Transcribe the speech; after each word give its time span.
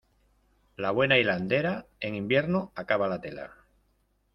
La 0.77 0.89
buena 0.89 1.19
hilandera, 1.19 1.85
en 1.99 2.15
invierno 2.15 2.71
acaba 2.73 3.07
la 3.07 3.21
tela. 3.21 3.51